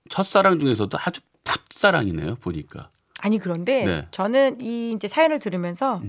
첫사랑 0.09 0.59
중에서도 0.59 0.97
아주 1.01 1.21
풋사랑이네요. 1.43 2.35
보니까. 2.35 2.89
아니 3.19 3.37
그런데 3.37 3.85
네. 3.85 3.91
음. 3.99 4.07
저는 4.11 4.59
이 4.61 4.91
이제 4.93 5.07
사연을 5.07 5.39
들으면서 5.39 6.01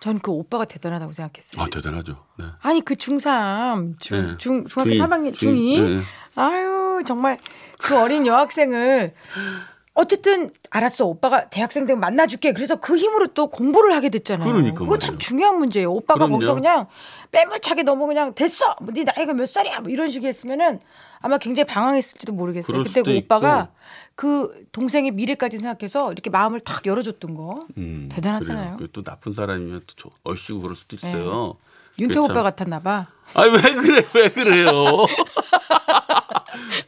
전그 0.00 0.30
오빠가 0.32 0.64
대단하다고 0.64 1.12
생각했어요. 1.12 1.62
아 1.62 1.66
대단하죠. 1.68 2.24
네. 2.38 2.46
아니 2.60 2.80
그 2.84 2.94
중3 2.94 4.00
중, 4.00 4.26
네. 4.32 4.36
중 4.36 4.64
중학교 4.66 4.90
중이, 4.92 4.98
3학년 4.98 5.34
중, 5.34 5.54
중2 5.54 5.80
네. 5.98 6.02
아유 6.34 7.02
정말 7.06 7.38
그 7.78 7.96
어린 7.98 8.26
여학생을 8.26 9.14
어쨌든 9.94 10.50
알았어 10.70 11.04
오빠가 11.04 11.50
대학생 11.50 11.84
되면 11.84 12.00
만나줄게 12.00 12.52
그래서 12.52 12.76
그 12.76 12.96
힘으로 12.96 13.26
또 13.28 13.48
공부를 13.48 13.92
하게 13.94 14.08
됐잖아요. 14.08 14.50
그러니까 14.50 14.78
그거 14.80 14.98
참. 14.98 15.18
중요한 15.18 15.58
문제예요. 15.58 15.92
오빠가 15.92 16.18
그럼요. 16.20 16.36
거기서 16.36 16.54
그냥 16.54 16.86
빼물차게 17.30 17.82
너무 17.82 18.06
그냥 18.06 18.34
됐어. 18.34 18.74
뭐 18.80 18.92
네 18.94 19.04
나이가 19.04 19.34
몇 19.34 19.46
살이야? 19.46 19.80
뭐 19.80 19.90
이런 19.92 20.10
식이 20.10 20.26
했으면은 20.26 20.80
아마 21.20 21.36
굉장히 21.36 21.66
방황했을지도 21.66 22.32
모르겠어요. 22.32 22.82
그때 22.84 23.02
그 23.02 23.16
오빠가 23.18 23.60
있고. 23.64 23.72
그 24.14 24.66
동생의 24.72 25.10
미래까지 25.12 25.58
생각해서 25.58 26.10
이렇게 26.12 26.30
마음을 26.30 26.60
탁 26.60 26.86
열어줬던 26.86 27.34
거 27.34 27.60
음, 27.76 28.08
대단하잖아요. 28.10 28.78
또 28.94 29.02
나쁜 29.02 29.32
사람이면 29.34 29.82
또 29.86 29.94
저- 29.96 30.10
얼씨구 30.24 30.60
그럴 30.62 30.74
수도 30.74 30.96
있어요. 30.96 31.56
윤택 31.98 32.14
그게 32.16 32.18
오빠 32.24 32.34
참- 32.34 32.42
같았나 32.44 32.78
봐. 32.80 33.08
아니 33.34 33.50
왜 33.52 33.60
그래 33.60 34.06
왜 34.14 34.28
그래요? 34.30 34.72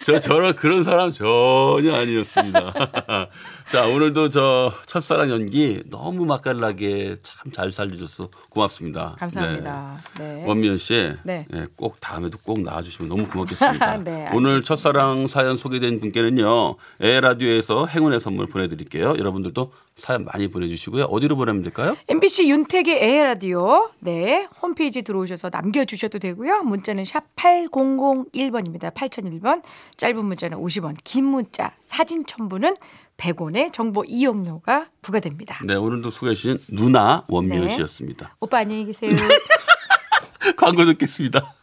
저 0.05 0.21
저런 0.21 0.55
그런 0.55 0.85
사람 0.85 1.13
전혀 1.13 1.95
아니었습니다. 1.95 2.73
자 3.73 3.87
오늘도 3.87 4.29
저 4.29 4.71
첫사랑 4.87 5.31
연기 5.31 5.81
너무 5.87 6.27
맛깔나게 6.27 7.17
참 7.23 7.45
잘 7.55 7.71
살려줘서 7.71 8.29
고맙습니다. 8.49 9.15
감사합니다. 9.19 9.99
네. 10.19 10.35
네. 10.35 10.45
원미연 10.45 10.79
씨, 10.79 11.13
네. 11.23 11.47
예, 11.55 11.67
꼭 11.77 12.01
다음에도 12.01 12.37
꼭 12.39 12.61
나와주시면 12.63 13.09
너무 13.09 13.29
고맙겠습니다. 13.29 13.99
네, 14.03 14.29
오늘 14.33 14.63
첫사랑 14.63 15.27
사연 15.29 15.57
소개된 15.57 16.01
분께는요, 16.01 16.75
에라디오에서 17.01 17.87
행운의 17.87 18.21
선물 18.21 18.47
보내드릴게요. 18.49 19.17
여러분들도 19.19 19.71
사연 19.97 20.25
많이 20.25 20.49
보내주시고요. 20.49 21.05
어디로 21.05 21.37
보내면 21.37 21.63
될까요? 21.63 21.97
MBC 22.09 22.49
윤택의 22.51 23.03
에라디오 23.03 23.91
네 24.01 24.47
홈페이지 24.61 25.03
들어오셔서 25.03 25.51
남겨주셔도 25.53 26.19
되고요. 26.19 26.63
문자는 26.65 27.05
샵 27.05 27.25
8001번입니다. 27.37 28.93
8001번 28.93 29.63
짧은 29.97 30.25
문자는 30.25 30.59
50원 30.59 30.97
긴 31.05 31.27
문자 31.27 31.73
사진 31.81 32.27
첨부는 32.27 32.77
100원의 33.17 33.73
정보 33.73 34.05
이용료가 34.05 34.89
부과됩니다. 35.01 35.61
네, 35.65 35.75
오늘도 35.75 36.11
수고해주신 36.11 36.59
누나 36.73 37.25
원미연 37.29 37.69
네. 37.69 37.75
씨였습니다. 37.77 38.37
오빠 38.41 38.59
안녕히 38.59 38.87
계세요. 38.87 39.15
광고 40.57 40.85
듣겠습니다. 40.87 41.55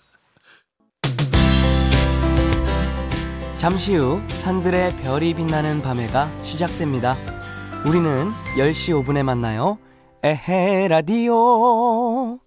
잠시 3.57 3.95
후 3.95 4.21
산들의 4.27 4.97
별이 5.01 5.33
빛나는 5.33 5.81
밤에가 5.81 6.31
시작됩니다. 6.41 7.40
우리는 7.85 8.31
10시 8.57 9.03
5분에 9.03 9.23
만나요. 9.23 9.77
에헤 10.23 10.87
라디오. 10.87 12.39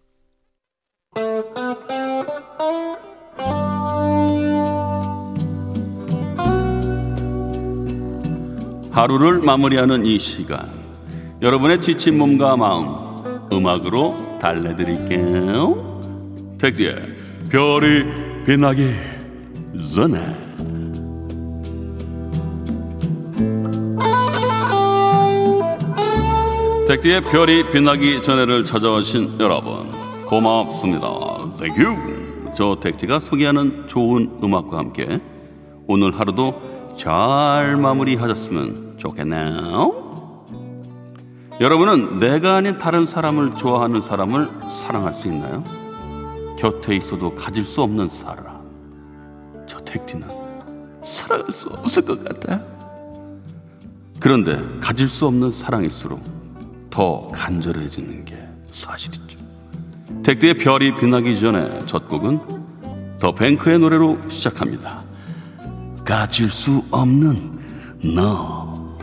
하루를 8.92 9.40
마무리하는 9.40 10.06
이 10.06 10.20
시간. 10.20 10.70
여러분의 11.42 11.82
지친 11.82 12.16
몸과 12.16 12.56
마음, 12.56 12.86
음악으로 13.52 14.38
달래드릴게요. 14.40 16.56
택디의 16.60 16.94
별이 17.50 18.44
빛나기 18.46 18.92
전에. 19.92 20.43
택디의 26.94 27.22
별이 27.22 27.72
빛나기 27.72 28.22
전에를 28.22 28.64
찾아오신 28.64 29.40
여러분, 29.40 29.90
고맙습니다. 30.26 31.08
You. 31.08 32.52
저 32.54 32.78
택디가 32.80 33.18
소개하는 33.18 33.88
좋은 33.88 34.38
음악과 34.40 34.78
함께 34.78 35.20
오늘 35.88 36.16
하루도 36.16 36.94
잘 36.96 37.76
마무리하셨으면 37.78 38.94
좋겠네요. 38.98 40.46
여러분은 41.60 42.20
내가 42.20 42.56
아닌 42.56 42.78
다른 42.78 43.06
사람을 43.06 43.56
좋아하는 43.56 44.00
사람을 44.00 44.48
사랑할 44.70 45.14
수 45.14 45.26
있나요? 45.26 45.64
곁에 46.56 46.94
있어도 46.94 47.34
가질 47.34 47.64
수 47.64 47.82
없는 47.82 48.08
사람. 48.08 48.60
저 49.66 49.78
택디는 49.78 50.28
사랑할 51.02 51.50
수 51.50 51.70
없을 51.70 52.04
것 52.04 52.22
같아요. 52.22 52.60
그런데 54.20 54.62
가질 54.80 55.08
수 55.08 55.26
없는 55.26 55.50
사랑일수록 55.50 56.43
더 56.94 57.26
간절해지는 57.32 58.24
게 58.24 58.38
사실이죠. 58.70 59.36
택디의 60.22 60.58
별이 60.58 60.94
빛나기 60.94 61.40
전에 61.40 61.84
첫 61.86 62.08
곡은 62.08 63.18
더 63.18 63.34
뱅크의 63.34 63.80
노래로 63.80 64.30
시작합니다. 64.30 65.02
가질 66.04 66.48
수 66.48 66.84
없는 66.92 67.58
너. 68.14 68.96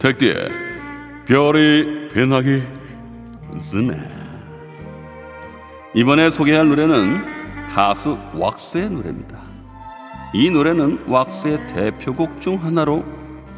택디의 0.00 0.48
별이 1.28 2.08
빛나기 2.12 2.64
전에 3.70 4.25
이번에 5.96 6.30
소개할 6.30 6.68
노래는 6.68 7.66
가수 7.68 8.18
왁스의 8.34 8.90
노래입니다. 8.90 9.42
이 10.34 10.50
노래는 10.50 11.04
왁스의 11.08 11.66
대표곡 11.68 12.38
중 12.38 12.62
하나로 12.62 13.02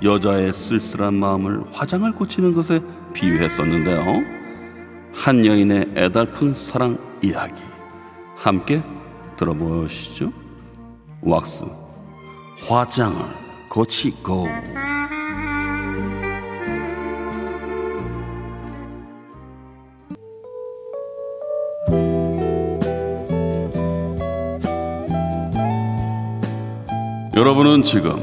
여자의 0.04 0.52
쓸쓸한 0.52 1.14
마음을 1.14 1.64
화장을 1.72 2.10
고치는 2.12 2.52
것에 2.52 2.80
비유했었는데요. 3.12 4.04
한 5.12 5.44
여인의 5.44 5.94
애달픈 5.96 6.54
사랑 6.54 6.96
이야기 7.22 7.60
함께 8.36 8.84
들어보시죠. 9.36 10.32
왁스 11.22 11.64
화장을 12.68 13.20
고치고 13.68 14.46
여러분은 27.48 27.82
지금 27.82 28.22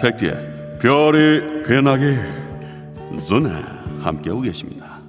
택디의 0.00 0.78
별이 0.80 1.64
변하기 1.66 2.16
전에 3.28 3.50
함께하고 4.00 4.40
계십니다. 4.42 5.00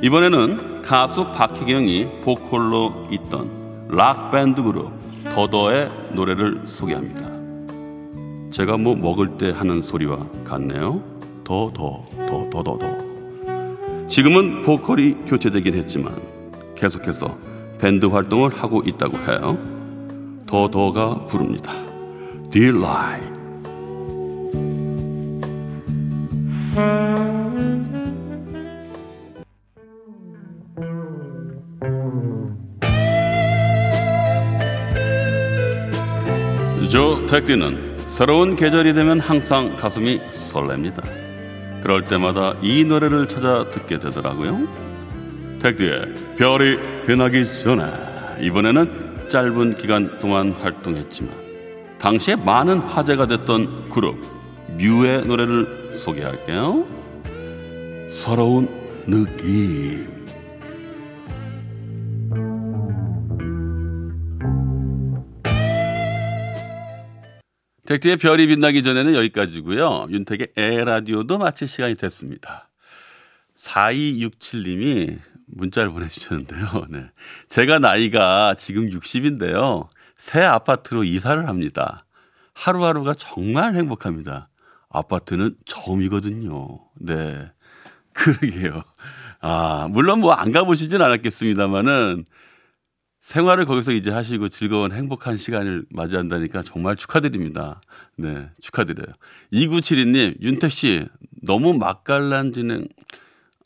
이번에는 0.00 0.82
가수 0.82 1.26
박혜경이 1.32 2.20
보컬로 2.22 3.08
있던 3.10 3.88
락밴드 3.88 4.62
그룹 4.62 4.92
더더의 5.34 5.88
노래를 6.12 6.60
소개합니다. 6.66 7.32
제가 8.52 8.76
뭐 8.76 8.94
먹을 8.94 9.38
때 9.38 9.50
하는 9.50 9.82
소리와 9.82 10.24
같네요. 10.44 11.02
더, 11.42 11.68
더, 11.74 12.04
더, 12.28 12.48
더, 12.48 12.62
더, 12.62 12.78
더. 12.78 14.06
지금은 14.06 14.62
보컬이 14.62 15.16
교체되긴 15.26 15.74
했지만 15.74 16.14
계속해서 16.76 17.36
밴드 17.80 18.06
활동을 18.06 18.54
하고 18.54 18.84
있다고 18.86 19.16
해요. 19.18 19.75
더, 20.46 20.70
더가 20.70 21.26
부릅니다. 21.26 21.72
Delight. 22.50 23.36
저 36.88 37.26
택디는 37.26 37.98
새로운 37.98 38.56
계절이 38.56 38.94
되면 38.94 39.20
항상 39.20 39.76
가슴이 39.76 40.18
설렙니다. 40.30 41.02
그럴 41.82 42.04
때마다 42.06 42.54
이 42.62 42.84
노래를 42.84 43.28
찾아 43.28 43.70
듣게 43.70 43.98
되더라고요. 43.98 44.66
택디의 45.60 46.14
별이 46.38 46.78
변하기 47.06 47.44
전에 47.62 47.84
이번에는 48.40 49.15
짧은 49.28 49.76
기간 49.76 50.18
동안 50.18 50.52
활동했지만 50.52 51.32
당시에 51.98 52.36
많은 52.36 52.78
화제가 52.78 53.26
됐던 53.26 53.90
그룹 53.90 54.20
뮤의 54.78 55.24
노래를 55.26 55.92
소개할게요. 55.94 56.86
서러운 58.10 58.68
느낌. 59.06 60.16
택티의 67.86 68.16
별이 68.16 68.48
빛나기 68.48 68.82
전에는 68.82 69.14
여기까지고요. 69.14 70.08
윤택의 70.10 70.48
에라디오도 70.56 71.38
마칠 71.38 71.68
시간이 71.68 71.94
됐습니다. 71.94 72.68
4267님이 73.56 75.18
문자를 75.46 75.90
보내주셨는데요. 75.90 76.86
네. 76.90 77.10
제가 77.48 77.78
나이가 77.78 78.54
지금 78.54 78.88
60인데요. 78.90 79.88
새 80.18 80.42
아파트로 80.42 81.04
이사를 81.04 81.46
합니다. 81.48 82.04
하루하루가 82.54 83.14
정말 83.14 83.74
행복합니다. 83.74 84.48
아파트는 84.88 85.56
처음이거든요. 85.66 86.78
네. 87.00 87.50
그러게요. 88.12 88.82
아, 89.40 89.88
물론 89.90 90.20
뭐 90.20 90.32
안 90.32 90.52
가보시진 90.52 91.02
않았겠습니다만은 91.02 92.24
생활을 93.20 93.66
거기서 93.66 93.92
이제 93.92 94.10
하시고 94.10 94.48
즐거운 94.48 94.92
행복한 94.92 95.36
시간을 95.36 95.84
맞이한다니까 95.90 96.62
정말 96.62 96.94
축하드립니다. 96.96 97.80
네, 98.16 98.48
축하드려요. 98.60 99.14
2972님, 99.52 100.40
윤택 100.40 100.70
씨, 100.70 101.06
너무 101.42 101.74
맛깔난 101.74 102.52
진행. 102.52 102.86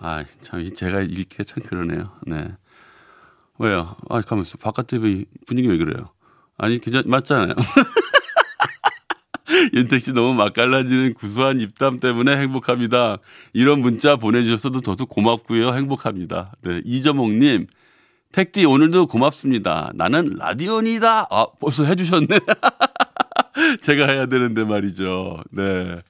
아, 0.02 0.24
참, 0.42 0.74
제가 0.74 1.02
읽기가 1.02 1.44
참 1.44 1.62
그러네요. 1.62 2.04
네. 2.26 2.48
왜요? 3.58 3.96
아, 4.08 4.22
가만있어. 4.22 4.56
바깥에 4.58 4.98
분위기 4.98 5.68
왜 5.68 5.76
그래요? 5.76 6.08
아니, 6.56 6.78
괜찮, 6.78 7.02
맞잖아요. 7.06 7.54
윤택 9.74 10.00
씨 10.00 10.12
너무 10.12 10.32
맛깔나지는 10.34 11.12
구수한 11.12 11.60
입담 11.60 11.98
때문에 11.98 12.38
행복합니다. 12.38 13.18
이런 13.52 13.80
문자 13.80 14.16
보내주셔서도 14.16 14.80
저도 14.80 15.04
고맙고요. 15.04 15.74
행복합니다. 15.74 16.52
네. 16.62 16.80
이저목님, 16.84 17.66
택디 18.32 18.64
오늘도 18.64 19.06
고맙습니다. 19.06 19.90
나는 19.94 20.36
라디오니다. 20.38 21.26
아, 21.30 21.46
벌써 21.60 21.84
해주셨네. 21.84 22.38
제가 23.82 24.06
해야 24.06 24.26
되는데 24.26 24.64
말이죠. 24.64 25.42
네. 25.50 26.00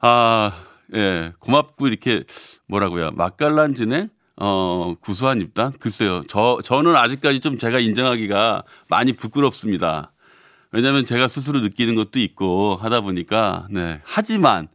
아, 0.00 0.52
예. 0.94 1.32
고맙고 1.38 1.86
이렇게 1.88 2.24
뭐라고요. 2.66 3.10
맛깔난 3.12 3.74
진행? 3.74 4.08
어, 4.36 4.94
구수한 5.00 5.40
입단? 5.40 5.72
글쎄요. 5.78 6.22
저, 6.28 6.58
저는 6.64 6.96
아직까지 6.96 7.40
좀 7.40 7.58
제가 7.58 7.78
인정하기가 7.78 8.62
많이 8.88 9.12
부끄럽습니다. 9.12 10.12
왜냐면 10.72 11.04
제가 11.04 11.28
스스로 11.28 11.60
느끼는 11.60 11.94
것도 11.94 12.20
있고 12.20 12.76
하다 12.76 13.02
보니까, 13.02 13.66
네. 13.70 14.00
하지만, 14.04 14.68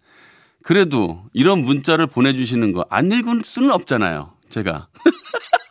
그래도 0.61 1.23
이런 1.33 1.61
문자를 1.63 2.07
보내주시는 2.07 2.73
거 2.73 2.85
안 2.89 3.11
읽을 3.11 3.41
수는 3.43 3.71
없잖아요. 3.71 4.33
제가. 4.49 4.87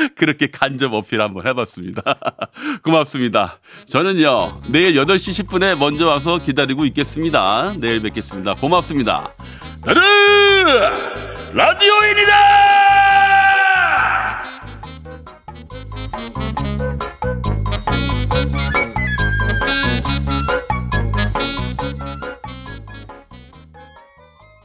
그렇게 0.16 0.48
간접 0.50 0.92
어필 0.92 1.20
한번 1.20 1.46
해봤습니다. 1.46 2.02
고맙습니다. 2.82 3.58
저는요, 3.86 4.60
내일 4.68 4.94
8시 4.94 5.44
10분에 5.44 5.78
먼저 5.78 6.08
와서 6.08 6.38
기다리고 6.38 6.84
있겠습니다. 6.86 7.74
내일 7.78 8.00
뵙겠습니다. 8.00 8.54
고맙습니다. 8.54 9.32
나는 9.84 10.02
라디오인이다! 11.54 13.09